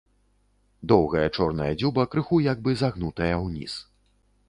Доўгая 0.91 1.27
чорная 1.37 1.69
дзюба 1.83 2.07
крыху 2.15 2.43
як 2.49 2.65
бы 2.67 2.77
загнутая 2.85 3.33
ўніз. 3.47 3.73